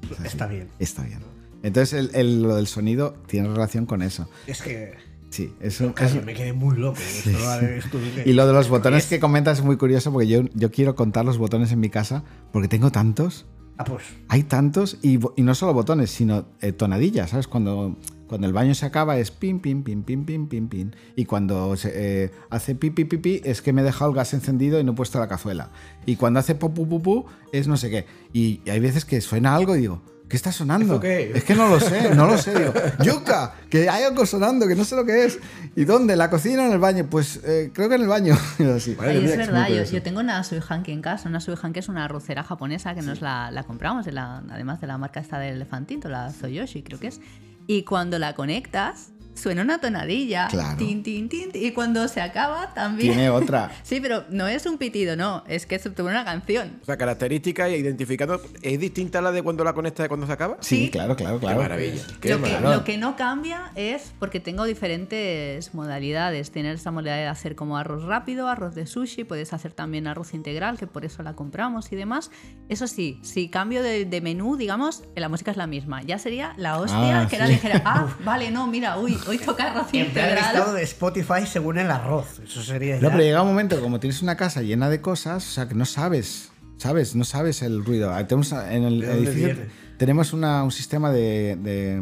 [0.03, 0.27] es así.
[0.27, 0.67] Está bien.
[0.79, 1.19] Está bien.
[1.63, 4.29] Entonces el, el- lo del sonido tiene relación con eso.
[4.47, 4.93] Es que
[5.29, 6.99] Sí, eso, casi eso- me quedé muy loco.
[6.99, 10.95] Esto y lo de los botones que comentas es muy curioso porque yo, yo quiero
[10.95, 13.45] contar los botones en mi casa porque tengo tantos.
[13.77, 14.03] Ah, pues.
[14.27, 17.47] Hay tantos y, y no solo botones, sino eh, tonadillas, ¿sabes?
[17.47, 17.95] Cuando,
[18.27, 20.91] cuando el baño se acaba es pim, pim, pim, pim, pim, pim, pim.
[21.15, 21.91] Y cuando se,
[22.25, 24.83] eh, hace pi, pi, pi, pi, es que me he dejado el gas encendido y
[24.83, 25.71] no he puesto la cazuela.
[26.05, 28.05] Y cuando hace pu, pu, pu, pu, es no sé qué.
[28.33, 30.93] Y, hay veces que suena algo y digo, ¿qué está sonando?
[30.93, 31.31] ¿Eso qué?
[31.35, 32.53] Es que no lo sé, no lo sé.
[32.57, 32.71] Digo,
[33.03, 35.39] yuca, que hay algo sonando, que no sé lo que es.
[35.75, 36.15] ¿Y dónde?
[36.15, 37.07] ¿La cocina o en el baño?
[37.09, 38.35] Pues eh, creo que en el baño.
[38.75, 38.95] Así.
[39.01, 41.27] Ay, es verdad, yo, tengo una Suihanki en casa.
[41.27, 44.87] Una Suihanki es una arrocera japonesa que nos la, la compramos, de la- además de
[44.87, 47.19] la marca esta del elefantito, la Zoyoshi creo que es.
[47.67, 50.47] Y cuando la conectas, suena una tonadilla.
[50.49, 50.77] Claro.
[50.77, 53.13] Tin, tin, tin, tin, y cuando se acaba también...
[53.13, 53.71] Tiene otra.
[53.83, 55.43] Sí, pero no es un pitido, no.
[55.47, 56.79] Es que se una canción.
[56.81, 58.41] O sea, característica e identificando.
[58.61, 60.57] ¿Es distinta la de cuando la conectas de cuando se acaba?
[60.61, 60.89] Sí, Sí.
[60.91, 61.61] claro, claro, Qué claro.
[61.61, 62.01] maravilla.
[62.21, 62.75] Qué Lo que, maravilla.
[62.75, 66.51] lo que no cambia es porque tengo diferentes modalidades.
[66.51, 70.33] Tener esta modalidad de hacer como arroz rápido, arroz de sushi, puedes hacer también arroz
[70.33, 72.31] integral, que por eso la compramos y demás.
[72.69, 76.01] Eso sí, si cambio de, de menú, digamos, la música es la misma.
[76.03, 77.53] Ya sería la hostia Ah, que era sí.
[77.53, 80.37] dijera, ah, vale, no, mira, uy, Carros Emplear el integral.
[80.55, 82.39] estado de Spotify según el arroz.
[82.43, 85.47] Eso sería No, ya- pero llega un momento, como tienes una casa llena de cosas,
[85.47, 87.15] o sea, que no sabes, ¿sabes?
[87.15, 88.13] No sabes el ruido.
[88.13, 89.67] Ah, Tenemos, en el ¿De edificio viene?
[89.97, 92.01] tenemos una- un sistema de, de,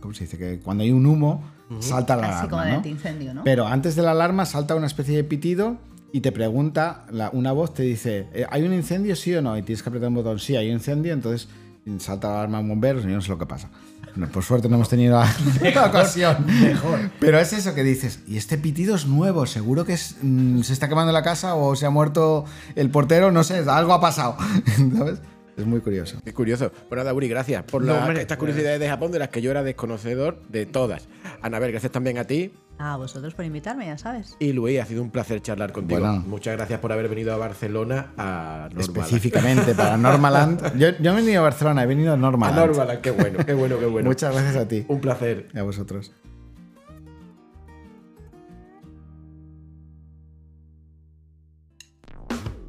[0.00, 0.38] ¿Cómo se dice?
[0.38, 1.42] Que cuando hay un humo,
[1.80, 2.94] salta la Así como alarma, de ¿no?
[2.96, 3.44] incendio, ¿no?
[3.44, 5.78] Pero antes de la alarma salta una especie de pitido
[6.12, 9.58] y te pregunta, la- una voz te dice, "Eh, ¿hay un incendio sí o no?
[9.58, 11.48] Y tienes que apretar un botón, sí, hay un incendio, entonces
[11.98, 13.68] salta la alarma bomberos y no sé lo que pasa.
[14.32, 15.30] Por suerte no hemos tenido la,
[15.74, 16.46] la ocasión.
[16.46, 17.10] mejor.
[17.20, 20.72] Pero es eso que dices, y este pitido es nuevo, seguro que es, mm, se
[20.72, 22.44] está quemando la casa o se ha muerto
[22.76, 24.36] el portero, no sé, algo ha pasado.
[24.96, 25.20] ¿Sabes?
[25.56, 26.20] Es muy curioso.
[26.22, 26.70] Qué curioso.
[26.88, 29.40] Bueno, nada, Uri, gracias por No, la- hombre, estas curiosidades de Japón de las que
[29.40, 31.08] yo era desconocedor de todas.
[31.40, 32.52] Anabel, gracias también a ti.
[32.78, 34.36] A vosotros por invitarme, ya sabes.
[34.38, 35.98] Y Luis, ha sido un placer charlar contigo.
[36.00, 36.22] Bueno.
[36.26, 38.80] Muchas gracias por haber venido a Barcelona a Normaland.
[38.98, 40.76] Específicamente para Normaland.
[40.78, 42.58] Yo, yo no he venido a Barcelona, he venido a A Normaland.
[42.58, 44.08] Normaland, qué bueno, qué bueno, qué bueno.
[44.10, 45.48] Muchas gracias a ti Un placer.
[45.54, 46.12] y a vosotros.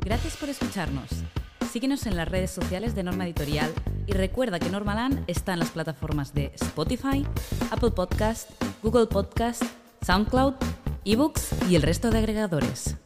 [0.06, 1.10] Gracias por escucharnos.
[1.78, 3.72] Síguenos en las redes sociales de Norma Editorial
[4.08, 7.24] y recuerda que Normaland está en las plataformas de Spotify,
[7.70, 8.50] Apple Podcast,
[8.82, 9.62] Google Podcast,
[10.02, 10.56] SoundCloud,
[11.06, 12.98] eBooks y el resto de agregadores.